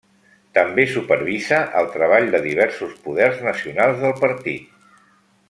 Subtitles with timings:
[0.57, 4.75] També supervisa el treball de diversos poders nacionals del partit.